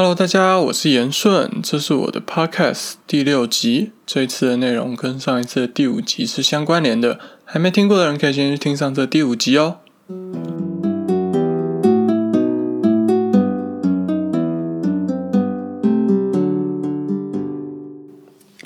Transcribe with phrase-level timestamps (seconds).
[0.00, 3.90] Hello，大家，我是严顺，这是我的 Podcast 第六集。
[4.06, 9.78] 这一次的内容跟上一次的第五集是相关联的，还没听过的人可以先去听上这第五集哦。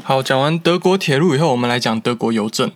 [0.03, 2.71] 好，讲完德国铁路以后，我们来讲德国邮政。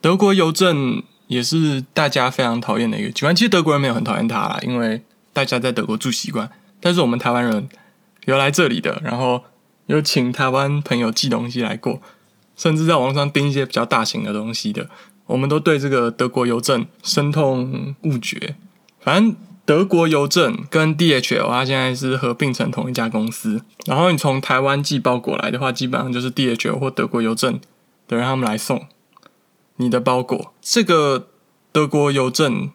[0.00, 5.02] 德国邮政也是大家非常讨厌的一个机关，其实德国人没有很讨厌它啦，因为
[5.34, 6.50] 大家在德国住习惯。
[6.84, 7.66] 但是我们台湾人
[8.26, 9.42] 有来这里的，然后
[9.86, 12.02] 有请台湾朋友寄东西来过，
[12.54, 14.90] 甚至在网上订一些比较大型的东西的，
[15.24, 18.56] 我们都对这个德国邮政深痛恶绝。
[19.00, 19.34] 反正
[19.64, 27.58] 德国邮政跟 DHL 它现在是合并成同一家公司，然后你从台湾寄包裹来的话，基本上就是 DHL 或德国邮政
[28.06, 28.86] 的人他们来送
[29.76, 30.52] 你的包裹。
[30.60, 31.28] 这个
[31.72, 32.70] 德国邮政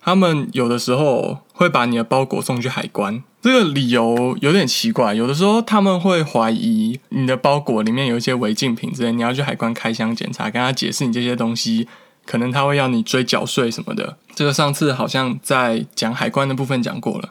[0.00, 3.22] 他们有的时候会把你的包裹送去海关。
[3.42, 11.88] 这个理由有点奇怪，有的时候他们会怀疑你的包裹里面有一些违禁品之类，你要去海关开箱检查，跟他解释你这些东西，
[12.24, 14.16] 可能他会要你追缴税什么的。
[14.32, 17.30] 这个上次好像在讲海关的部分讲过了，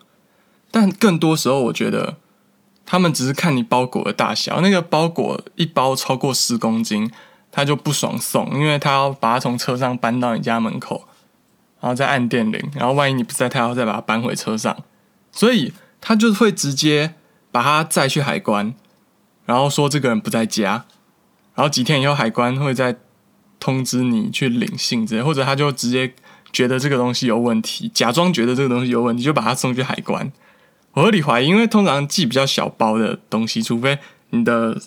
[0.69, 2.17] 但更多时候我觉得
[2.85, 7.09] 他们只是看你包裹的大小，那个包裹一包超过十公斤，
[7.53, 11.07] 他就不爽送，因为他要把它从车上搬到你家门口，
[11.79, 14.75] 然后再按电铃，然后万一你不在，他要再把它搬回车上，
[15.31, 15.71] 所以。
[16.01, 17.13] 他就会直接
[17.51, 18.73] 把他载去海关，
[19.45, 20.85] 然后说这个人不在家，
[21.55, 22.97] 然后几天以后海关会再
[23.59, 26.13] 通知你去领信之类，或者他就直接
[26.51, 30.31] 觉得这个东西有问题，假装觉得这个东西有问题，就把他送去海关。
[30.93, 33.97] 我合理怀疑，因为通常寄比较小包的东西，除非
[34.31, 34.81] 你的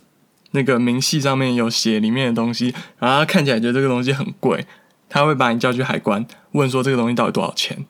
[0.50, 4.66] 那个明细上面有写里面的东西，然后他看起来觉得这个东西很贵，
[5.08, 7.86] 他会把你叫去海关问说这个东西到底多少钱，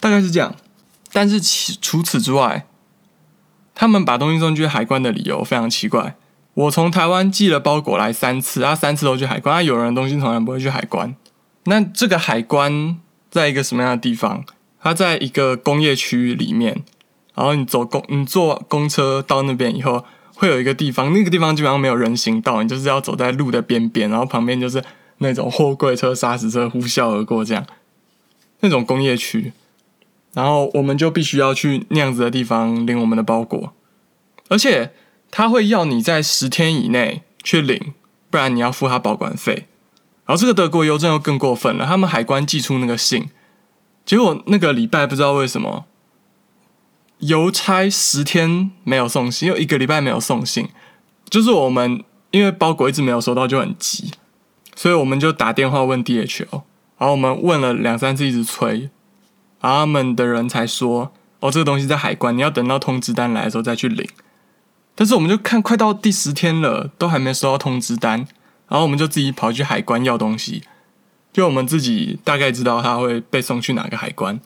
[0.00, 0.54] 大概是这样。
[1.12, 2.66] 但是其除此之外，
[3.74, 6.16] 他们把东西送去海关的理由非常奇怪。
[6.54, 11.14] 我从台湾寄了包裹来三次，啊，三次都去海关，啊，有人的东西从来不会去海关。
[11.64, 12.98] 那这个海关
[13.30, 14.44] 在一个什么样的地方？
[14.80, 16.82] 它在一个工业区里面，
[17.34, 20.04] 然后你走公，你坐公车到那边以后，
[20.34, 24.82] 会有一个地方，那个地方基本上没有人行道，你就是要走在路的边边，然后旁边就是
[25.18, 27.64] 那种货柜车、砂石车呼啸而过，这样
[28.60, 29.52] 那种工业区。
[30.38, 33.72] 然后我们就必须要去那样子的地方领我们的包裹，
[34.46, 34.92] 而且
[35.32, 37.92] 他会要你在十天以内去领，
[38.30, 39.66] 不然你要付他保管费。
[40.26, 43.30] 然后这个德国邮政又更过分了，他们海关寄出那个信，
[44.06, 45.86] 结果那个礼拜不知道为什么
[47.18, 50.68] 邮差十天没有送信，又一个礼拜没有送信，
[51.28, 54.12] 就是我们因为包裹一直没有收到就很急，
[54.76, 56.62] 所以我们就打电话问 DHL，
[56.96, 58.88] 然后我们问了两三次一直催。
[59.60, 64.08] 他们的人才说：“哦，这个东西在海关，你要等到通知单来的时候再去领。”
[64.94, 68.26] 但是我们就看快到第十天了，都还没收到通知单，
[68.68, 70.62] 然后我们就自己跑去海关要东西。
[71.32, 74.40] 就我们自己大概知道他会被送去哪个海关。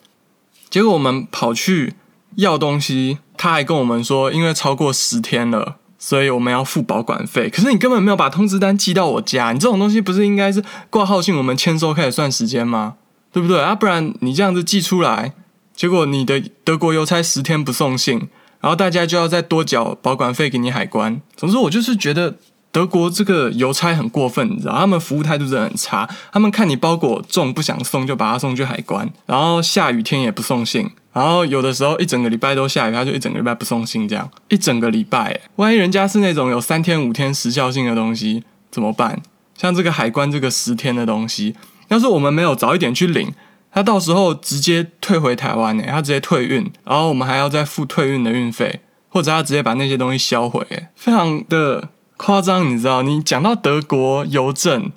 [0.69, 1.95] 结果我们跑去
[2.35, 7.49] 要东西，他还跟我们说，因为超过十天了，所以我们要付保管费。
[7.49, 12.95] 可是你根本没有把通知单寄到我家，你这种东西不是应该是挂号信，我们签收开始算时间吗？
[13.33, 13.75] 对不对啊？
[13.75, 15.33] 不然你这样子寄出来，
[15.75, 18.29] 结果你的德国邮差十天不送信，
[18.61, 21.19] 然后大家就要再多缴保管费给你海关。
[21.35, 22.35] 总之，我就是觉得
[22.71, 24.77] 德国这个邮差很过分，你知道？
[24.77, 26.07] 他们服务态度真的很差。
[26.31, 29.11] 他们看你包裹重不想送，就把它送去海关。
[29.25, 30.87] 然后下雨天也不送信。
[31.11, 34.07] 然后有的时候一整个礼拜都下雨，他就一整个礼拜不送信。
[34.07, 39.21] 这样一整个礼拜，万一人家是那种有三天五天时效性的东西怎么办？
[39.55, 41.55] 像这个海关这个十天的东西。
[41.89, 43.31] 要是我们没有早一点去领，
[43.71, 45.83] 他到时候直接退回台湾呢？
[45.87, 53.01] 他直接退运，然后我们还要再付退运的运费，或者他直接把那些东西销毁，非常的夸张，你知道？
[53.01, 54.91] 你讲到德国邮政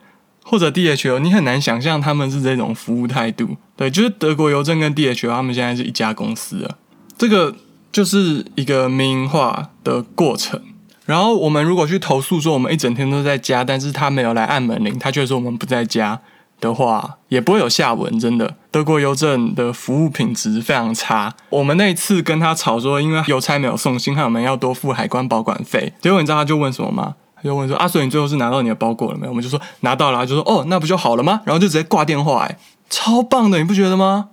[0.45, 3.57] 或者 DHL，你很难想象他们是这种服务态度。
[3.75, 6.79] 对，就是德国邮政跟 DHL，他们现在是一家公司了。
[7.19, 7.55] 这个
[7.91, 10.61] 就是一个民营化的过程。
[11.05, 16.21] 然后我们如果去投诉说我们一整天都在家，但是他没有来按门铃，他却说我们不在家。
[16.61, 18.57] 的话也不会有下文，真的。
[18.71, 21.35] 德国邮政的服务品质非常差。
[21.51, 25.93] 我们那一次跟他吵说，因为邮差没有送信，我们要多付海关保管费。
[26.01, 27.15] 结果你知道他就问什么吗？
[27.37, 32.59] 他就问说：“阿水，你最后是拿到你的包裹了没有？”我们就说拿到了，就说：“哦，那不就好了吗？”然后就直接挂电话，哎，
[32.89, 34.31] 超棒的，你不觉得吗？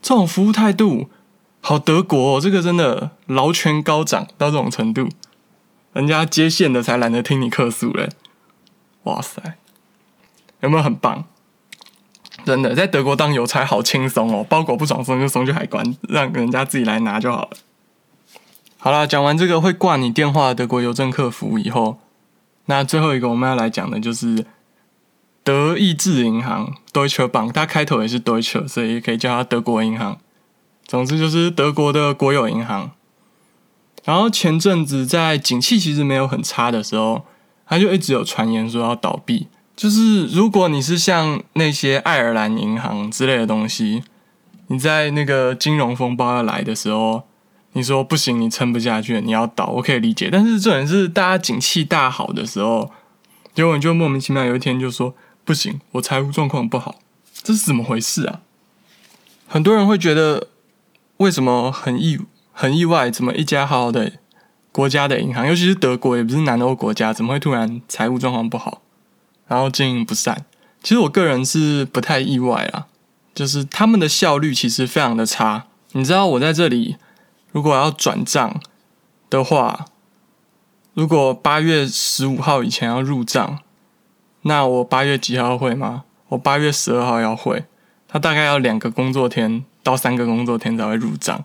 [0.00, 1.08] 这种服务态度，
[1.60, 5.08] 好德国，哦，这个真的劳权高涨到这种程度，
[5.92, 8.08] 人家接线的才懒得听你客诉嘞。
[9.02, 9.42] 哇塞，
[10.60, 11.24] 有没有很棒？
[12.48, 17.50] 真的，在德国当邮差好轻松哦，包裹不爽送就送去海关，让人家自己来拿就好了。
[18.78, 21.98] 好啦，讲完这个会挂你电话的德国邮政客服以后，
[22.64, 24.46] 那最后一个我们要来讲的就是
[25.44, 30.18] 德意志银行 （Deutsche Bank），它开头也是 Deutsche，所以可以叫它德国银行。
[30.86, 32.92] 总之就是德国的国有银行。
[34.04, 37.26] 然后前阵子在景气其实没有很差的时候，
[37.66, 39.48] 它就一直有传言说要倒闭。
[39.78, 44.02] 就是如果你是像那些爱尔兰银行之类的东西，
[44.66, 47.22] 你在那个金融风暴要来的时候。
[47.74, 50.30] 你说不行，你撑不下去，你要倒，我可以理解。
[50.32, 52.90] 但是这人是大家景气大好的时候，
[53.54, 55.14] 结果你就莫名其妙有一天就说
[55.44, 56.96] 不行，我财务状况不好，
[57.42, 58.40] 这是怎么回事啊？
[59.46, 60.48] 很多人会觉得
[61.18, 62.18] 为什么很意
[62.52, 64.12] 很意外，怎么一家好好的
[64.72, 68.80] 国家的银行，尤其是德国，也不是南欧国家，怎么会突然财务状况不好，
[69.48, 70.36] 然后经营不善？
[70.82, 72.86] 其实我个人是不太意外啦，
[73.34, 75.64] 就是他们的效率其实非常的差。
[75.92, 76.96] 你知道我在这里。
[77.50, 78.60] 如果要转账
[79.30, 79.86] 的话，
[80.92, 83.60] 如果八月十五号以前要入账，
[84.42, 86.04] 那我八月几号会吗？
[86.28, 87.64] 我八月十二号要会，
[88.06, 91.42] 他大概要两个工作天到三个工作天才会入账。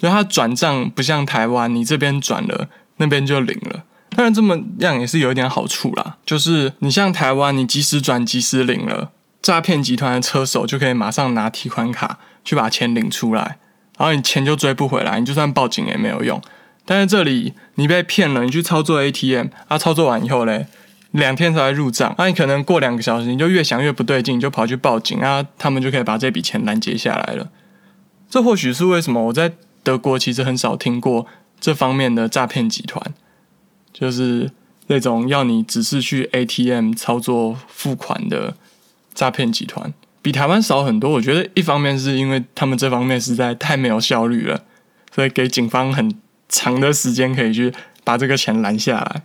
[0.00, 3.84] 所以它转账不像台湾，你这边转了，那边就领了。
[4.14, 9.10] 当然这么样也是有一点好处啦，就是你像台湾，你及时转及时领了，
[9.42, 13.58] 诈骗集团的车手就可以马上拿提款卡去把钱领出来。
[13.96, 16.42] 然后你钱就追不回来，你就算报警也没有用。
[16.84, 20.66] 但是这里你被骗了，你去操作 ATM，啊，操作完以后嘞，
[21.12, 22.12] 两天才入账。
[22.18, 27.48] 那你可能过两个小时，你就越想越不对劲，你就跑去报警啊，他们就可以把这笔钱拦截下来了。
[28.28, 29.52] 这或许是为什么我在
[29.84, 31.26] 德国其实很少听过
[31.60, 33.14] 这方面的诈骗集团，
[33.94, 34.50] 就是
[34.88, 38.54] 那种要你只是去 ATM 操作付款的
[39.14, 39.94] 诈骗集团。
[40.20, 44.62] 比台湾少很多，我觉得一方面是因为他们这方面实在太没有效率了，
[45.14, 46.14] 所以给警方很
[46.48, 47.72] 长的时间可以去
[48.04, 49.22] 把这个钱拦下来。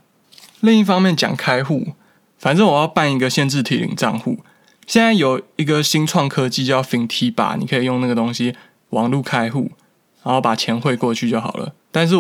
[0.60, 1.94] 另一方面讲开户，
[2.38, 4.40] 反正我要办一个限制提领账户，
[4.86, 8.54] 现在有一个新创科技叫 FinT 吧，你可以用那个东西
[8.90, 9.72] 网络开户，
[10.24, 11.74] 然后把钱汇过去就好了。
[11.92, 12.16] 但是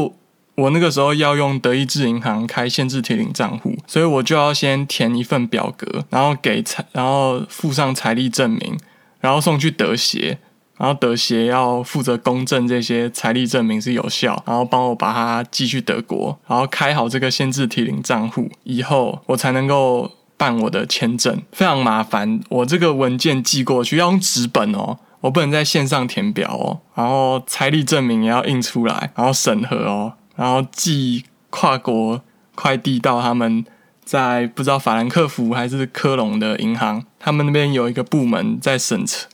[0.59, 8.77] 我那个时候要用德意志银行开限制提领账户，所以我就要先填一份表格，然后给财，然后附上财力证明，
[9.19, 10.38] 然后送去德协，
[10.77, 22.39] 然后德协要负责公证这些财力证明是有效，然后帮我把它寄去德国，然后开好这个限制提领账户以后，我才能够办我的签证，非常麻烦。
[22.50, 30.13] 我这个文件寄过去要用纸本哦，我不能在线上填表哦，然后财力证明也要印出来，然后审核哦。
[30.39, 32.21] 然后寄跨国
[32.56, 33.65] 快递到他们
[34.06, 39.27] 在不知道法兰克福还是科隆的银行，他们那边有一个部门在审查，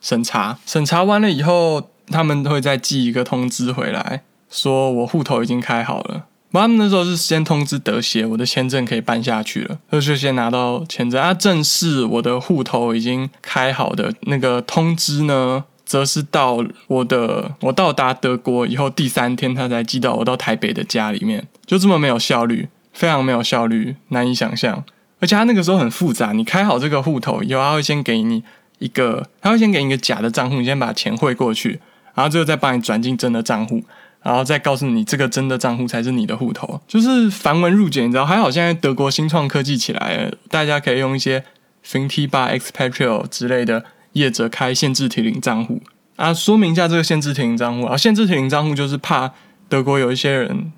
[0.00, 6.24] 审查审查完了以后，他们会再寄一个通知回来，说我户头已经开好了。
[6.50, 11.22] 他们那时候是先通知德协，我的签证可以办下去了，就先拿到签证。
[11.22, 15.64] 啊，正式我的户头已经开好的那个通知呢？
[15.88, 24.84] 则是到我的我到达德国以后第三天，他才寄到我到台北的家里面，就这么没有效率，非常没有效率，难以想象。
[25.18, 28.44] 而且他那个时候很复杂，你开好这个户头以后，他会先给你
[28.80, 31.80] 一个，他会先给你一个假的账户，你先把钱汇过去，
[32.14, 33.82] 然后最后再帮你转进真的账户，
[34.22, 38.26] 然后再告诉你这个真的账户才是你的户头，就是繁文缛节，你知道？
[38.26, 41.42] 还好现在德国新创科技起来了，大家可以用一些
[41.82, 43.82] FinT 八 Expatrio 之类的。
[44.18, 45.80] 业者开限制提领账户
[46.16, 47.96] 啊，说明一下这个限制提领账户啊。
[47.96, 49.32] 限制提领账户就是怕
[49.68, 50.72] 德国有一些人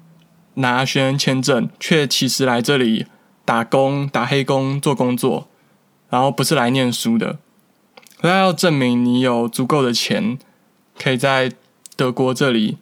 [0.55, 3.07] 拿学生签证，却其实来这里
[3.45, 5.49] 打工、打黑工做工作，
[6.11, 7.39] 然后不是来念书的。
[8.21, 10.39] 那要证明你有足够的钱，
[10.99, 11.51] 可以在
[11.97, 12.77] 德国这里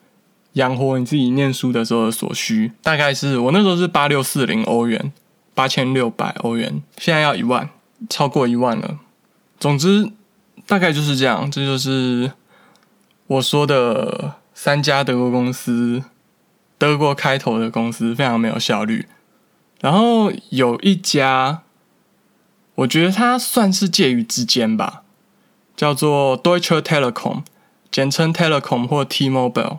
[0.55, 2.73] 养活你自己念书的时候所需。
[2.83, 5.13] 大概是我那时候是八六四零欧元，
[5.55, 7.71] 八千六百欧元，现在要一万，
[8.11, 8.99] 超过一万了。
[9.61, 10.11] 总之。
[10.69, 12.31] 大概就是这样，这就是
[13.27, 16.05] 我说的三家德国公司，
[16.77, 19.09] 德国开头的公司非常没有效率。
[19.81, 21.63] 然后有一家，
[22.75, 25.05] 我觉得它算是介于之间吧，
[25.75, 27.45] 叫做 Deutsche Telekom，
[27.91, 29.79] 简称 Telekom 或 T-Mobile，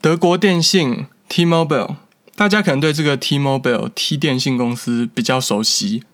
[0.00, 1.96] 德国电信 T-Mobile。
[2.36, 6.04] 大家可能对这个 T-Mobile T 电信公司比较熟悉。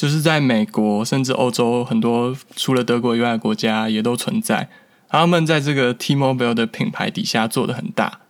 [0.00, 4.70] 就是在美国，甚至欧洲很多除了德国以外的国家也都存在。
[5.10, 8.20] 他们在这个 T-Mobile 的品牌底下做的很大，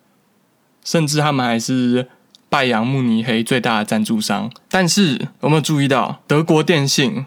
[0.84, 2.08] 甚至他们还是
[2.48, 4.50] 拜仁慕尼黑最大的赞助商。
[4.68, 7.24] 但是有没有注意到，德国电信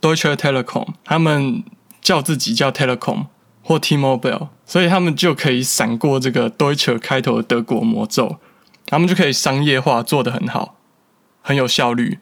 [0.00, 1.62] Deutsche Telekom 他们
[2.00, 3.26] 叫自己叫 Telekom
[3.62, 8.40] 或 T-Mobile，所以他们就可以闪过这个 Deutsche 开头的德国魔咒。
[8.86, 10.74] 他们就可以商业化做得很好，
[11.40, 12.18] 很有效率，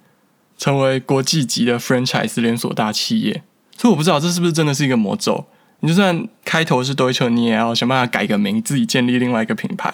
[0.63, 3.43] 成为国际级的 franchise 连锁大企业。
[3.77, 5.45] 所以我不知道这是不是真的是一个魔咒。
[5.81, 9.93] 你就算开头是 Deutsche，你也要想办法改个名，自己建立另外一个品牌。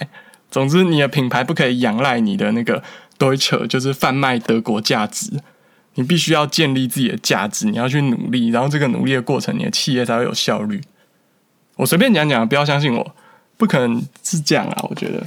[0.50, 2.82] 总之，你的品牌不可以仰赖你的那个
[3.18, 5.40] Deutsche，就是贩卖德国价值。
[5.94, 10.82] 你必须要建立自己的价值，你要去努力，然后这个努力的过程，你的企业才会有效率。
[11.76, 13.14] 我随便讲讲，不要相信我，
[13.56, 14.86] 不可能是这样啊！
[14.90, 15.26] 我觉得。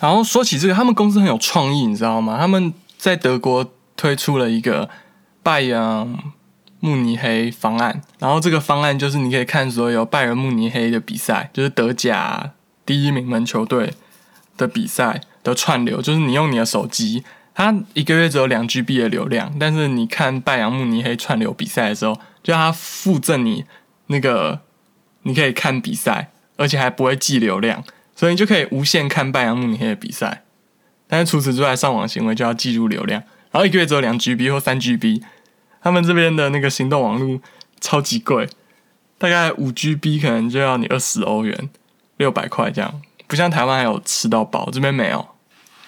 [0.00, 2.38] 然后说起这个，他们公司很有创意，你知道吗？
[2.38, 4.88] 他们在德国推出了一个
[5.42, 6.16] 拜仁
[6.78, 12.52] 慕尼黑方案，然后这个方案就是你可以看所有拜仁慕尼黑的比赛，就是德甲
[12.86, 13.94] 第一名门球队
[14.56, 17.24] 的比赛的串流，就是你用你的手机。
[17.56, 23.64] 它一个月只有两 GB 的流量，但是你看拜仁慕尼黑串流比赛的时候，就它附赠你
[24.06, 24.60] 那个，
[25.24, 27.82] 你可以看比赛，而且还不会计流量，
[28.14, 30.44] 所以你就可以无限看拜仁慕尼黑的比赛。
[31.12, 35.20] 但是除此之外，上网行为就要计入流量，然后一个月只有两 GB 或三 GB。
[35.82, 37.38] 他们这边的那个行动网络
[37.82, 38.48] 超级贵，
[39.18, 41.68] 大概五 GB 可能就要你二十欧元，
[42.16, 45.26] 六百块这样，不像台湾还有吃到饱，这边没有。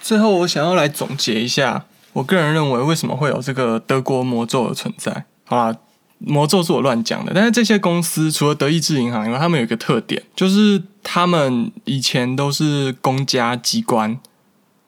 [0.02, 5.24] 最后，我想要来总结一下，我个人认为为什么会有这个德国魔咒的存在。
[5.44, 5.74] 好啦，
[6.18, 14.18] 魔咒是我乱讲的，但是这些公司除了德意志银行以外，他们有一个特点，就是他们以前都是公家机关，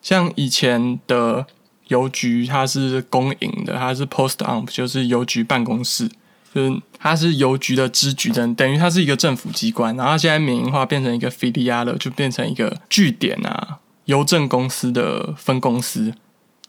[0.07, 1.45] 像以前的
[1.89, 6.09] 邮局，它是公营的，它是 Post on，就是邮局办公室，
[6.55, 13.81] 就是它是邮局的支局等，等于它是一个政府机关，然后现在民营化变成一个 filial，就变成一个据点啊。
[14.05, 16.15] 邮政公司的分公司，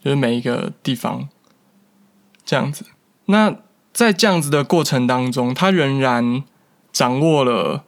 [0.02, 1.28] 就是每一个地方
[2.44, 2.86] 这样子。
[3.26, 3.54] 那
[3.92, 6.42] 在这样子的过程当中，他仍然
[6.92, 7.84] 掌握了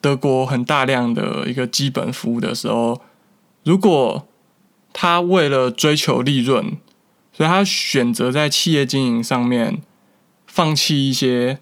[0.00, 3.00] 德国很大量的一个基本服务的时候，
[3.62, 4.26] 如果
[4.92, 6.76] 他为了追求利润，
[7.32, 9.80] 所以他选择在企业经营上面
[10.46, 11.58] 放弃一些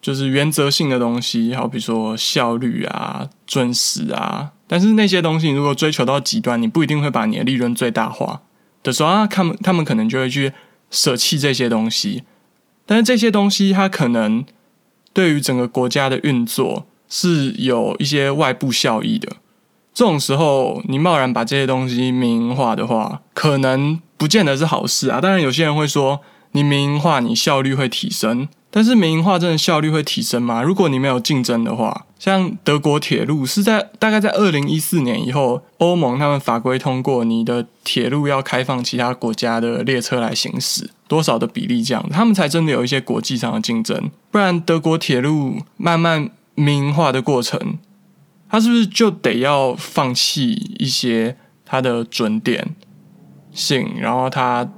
[0.00, 4.52] 就是原则性的东西，好比说效率啊、准时啊。
[4.66, 8.42] 但是那些东西，如果追求到极端，你不一定会把你的利润最大化
[8.82, 10.52] 的时候啊，他们他们可能就会去
[10.90, 12.24] 舍弃这些东西。
[12.86, 14.44] 但是这些东西，它可能
[15.12, 19.36] 对于整个国家的运作是有一些外部效益的。
[19.94, 25.20] 这种时候，你贸然把这些东西民营化的话，可能不见得是好事啊。
[25.20, 26.20] 当然，有些人会说，
[26.50, 28.48] 你民营化，你效率会提升。
[28.72, 30.60] 但是民营化真的效率会提升吗？
[30.60, 44.10] 如果你没有竞争的话，像德国铁路是在大概在二零一四年以后，欧盟他们法规通过，你的铁路要开放其他国家的列车来行驶，多少的比例这样，他们才真的有一些国际上的竞争。
[44.32, 47.78] 不然德国铁路慢慢民营化的过程，
[48.54, 52.76] 他是不是就得要放弃一些他的准点
[53.50, 54.70] 性，然后他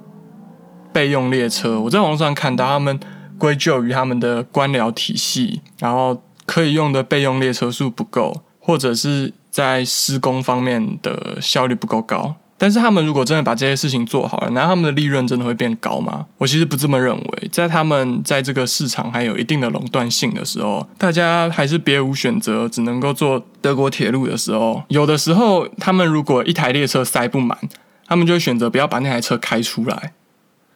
[0.94, 1.78] 备用列车？
[1.78, 2.98] 我在网上看到他们。
[3.38, 12.36] 归咎于他们的官僚体系，然后可以用的备用列车数不够，或者是在施工方面的效率不够高。
[12.58, 16.26] 但是他们如果真的把这些事情做好了，那他们的利润真的会变高吗？
[16.38, 17.48] 我其实不这么认为。
[17.52, 27.58] 在他们在这个市场还有一定的垄断性的时候，大家还是别无选择，只能够坐德国铁路的时候，有的时候他们如果一台列车塞不满，
[28.06, 30.12] 他们就会选择不要把那台车开出来，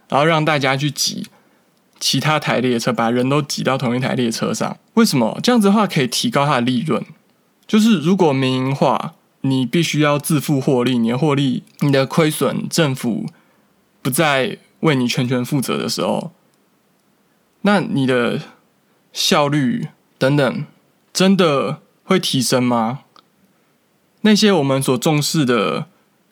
[0.09, 1.27] 然后让大家去挤。
[2.03, 7.05] 其他台列车把人都挤到同一台列车上，为什么这样子的话可以提高它的利润？
[7.67, 13.27] 就是如果民营化，你必须要自负获利，你的获利、你的亏损，政府
[14.03, 16.33] 不再为你全权负责的时候，
[17.63, 18.41] 那你的
[19.13, 20.67] 效率等等，
[21.13, 23.01] 真的会提升吗？
[24.23, 25.87] 那些我们所重视的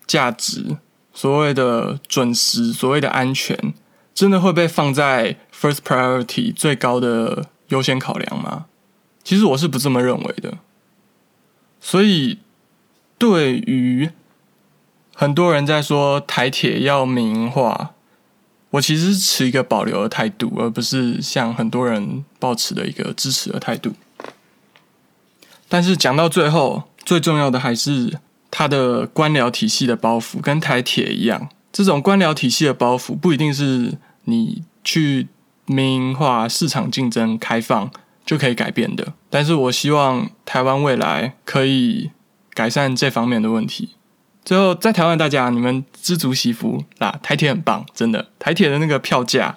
[0.06, 0.76] 价值，
[1.12, 3.74] 所谓的准时，所谓的安全。
[4.14, 8.66] 真的会被放在 first priority 最高的优先考量吗？
[9.22, 10.58] 其实我是不这么认为的。
[11.80, 12.40] 所以，
[13.18, 14.08] 对于
[15.14, 17.90] 很多人在说台铁要民营化，
[18.70, 23.92] 我其实是持一个保留的态度，而不是像很多人抱持的一个支持的态度。
[25.68, 28.18] 但是讲到最后，最重要的还是
[28.50, 33.98] 它的官僚体系的包袱，跟台铁一样，这种官僚体系的包袱不一定是。
[34.30, 35.26] 你去
[35.64, 37.90] 民营化、市场竞争、开放
[38.26, 42.10] 就可以改变的，但是我希望台湾未来可以
[42.58, 43.90] 改善这方面的问题。
[44.44, 49.56] 最后，在台湾大家你们知足惜福啦，台铁很棒，真的，台铁的那个票价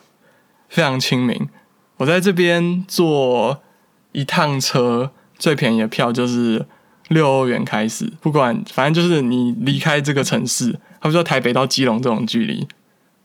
[0.69, 1.49] 非常亲民。
[1.97, 3.63] 我在这边坐
[4.11, 6.67] 一趟车，最便宜的票就是
[7.07, 12.67] 六欧元开始，不管反正就是你离开这个城市，他们说台北到基隆这种距离，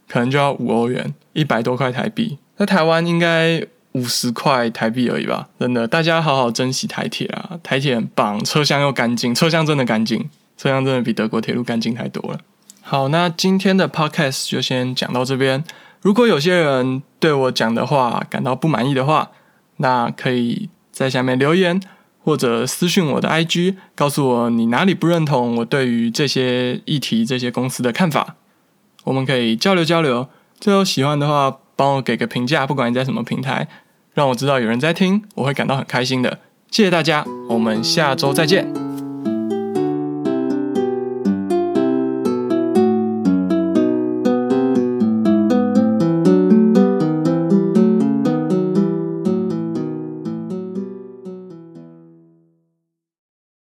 [0.09, 2.39] 可能就要五欧元，一百多块台币。
[2.57, 3.63] 在台湾应该
[3.97, 12.39] 五十块台币而已吧，真的，大家好好珍惜台铁啊，台铁很棒，车厢又干净，车厢真的干净，车厢真的比德国铁路干净太多了。
[12.83, 15.65] 好，那今天的 podcast 就先讲到这边。
[16.03, 19.31] 如果有些人对我讲的话感到不满意的话，
[19.79, 21.81] 那可以在下面留言
[22.23, 28.37] 或者私信我的 IG，告诉我你哪里不认同我对于这些议题、这些公司的看法，
[29.05, 30.29] 我们可以交流交流。
[30.61, 33.67] 最后喜欢的话，帮我给个评价，不管你在什么平台，
[34.17, 36.39] 让我知道有人在听，我会感到很开心的。
[36.71, 38.86] 谢谢大家，我们下周再见。